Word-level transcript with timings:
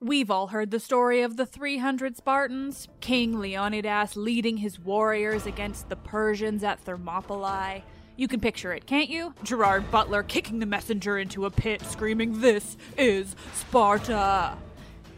We've 0.00 0.30
all 0.30 0.46
heard 0.46 0.70
the 0.70 0.78
story 0.78 1.22
of 1.22 1.36
the 1.36 1.44
300 1.44 2.16
Spartans, 2.16 2.86
King 3.00 3.40
Leonidas 3.40 4.14
leading 4.14 4.58
his 4.58 4.78
warriors 4.78 5.44
against 5.44 5.88
the 5.88 5.96
Persians 5.96 6.62
at 6.62 6.78
Thermopylae. 6.78 7.82
You 8.14 8.28
can 8.28 8.38
picture 8.38 8.72
it, 8.72 8.86
can't 8.86 9.08
you? 9.08 9.34
Gerard 9.42 9.90
Butler 9.90 10.22
kicking 10.22 10.60
the 10.60 10.66
messenger 10.66 11.18
into 11.18 11.46
a 11.46 11.50
pit, 11.50 11.82
screaming, 11.82 12.40
This 12.40 12.76
is 12.96 13.34
Sparta! 13.54 14.56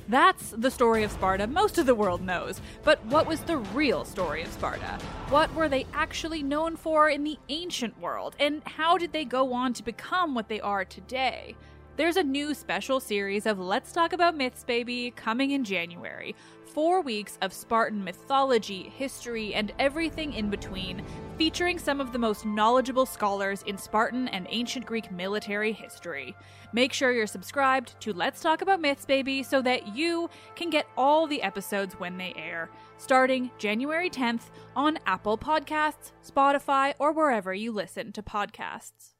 That's 0.08 0.48
the 0.52 0.70
story 0.70 1.02
of 1.02 1.12
Sparta 1.12 1.46
most 1.46 1.76
of 1.76 1.84
the 1.84 1.94
world 1.94 2.22
knows. 2.22 2.62
But 2.82 3.04
what 3.04 3.26
was 3.26 3.40
the 3.40 3.58
real 3.58 4.06
story 4.06 4.40
of 4.40 4.50
Sparta? 4.50 4.98
What 5.28 5.54
were 5.54 5.68
they 5.68 5.84
actually 5.92 6.42
known 6.42 6.76
for 6.76 7.10
in 7.10 7.22
the 7.22 7.38
ancient 7.50 8.00
world? 8.00 8.34
And 8.40 8.62
how 8.64 8.96
did 8.96 9.12
they 9.12 9.26
go 9.26 9.52
on 9.52 9.74
to 9.74 9.84
become 9.84 10.34
what 10.34 10.48
they 10.48 10.62
are 10.62 10.86
today? 10.86 11.54
There's 12.00 12.16
a 12.16 12.22
new 12.22 12.54
special 12.54 12.98
series 12.98 13.44
of 13.44 13.58
Let's 13.58 13.92
Talk 13.92 14.14
About 14.14 14.34
Myths, 14.34 14.64
Baby 14.64 15.12
coming 15.14 15.50
in 15.50 15.64
January. 15.64 16.34
Four 16.72 17.02
weeks 17.02 17.36
of 17.42 17.52
Spartan 17.52 18.02
mythology, 18.02 18.90
history, 18.96 19.52
and 19.52 19.70
everything 19.78 20.32
in 20.32 20.48
between, 20.48 21.04
featuring 21.36 21.78
some 21.78 22.00
of 22.00 22.12
the 22.14 22.18
most 22.18 22.46
knowledgeable 22.46 23.04
scholars 23.04 23.62
in 23.66 23.76
Spartan 23.76 24.28
and 24.28 24.46
ancient 24.48 24.86
Greek 24.86 25.12
military 25.12 25.72
history. 25.72 26.34
Make 26.72 26.94
sure 26.94 27.12
you're 27.12 27.26
subscribed 27.26 28.00
to 28.00 28.14
Let's 28.14 28.40
Talk 28.40 28.62
About 28.62 28.80
Myths, 28.80 29.04
Baby, 29.04 29.42
so 29.42 29.60
that 29.60 29.94
you 29.94 30.30
can 30.56 30.70
get 30.70 30.86
all 30.96 31.26
the 31.26 31.42
episodes 31.42 32.00
when 32.00 32.16
they 32.16 32.32
air, 32.34 32.70
starting 32.96 33.50
January 33.58 34.08
10th 34.08 34.44
on 34.74 34.98
Apple 35.04 35.36
Podcasts, 35.36 36.12
Spotify, 36.26 36.94
or 36.98 37.12
wherever 37.12 37.52
you 37.52 37.70
listen 37.70 38.10
to 38.12 38.22
podcasts. 38.22 39.19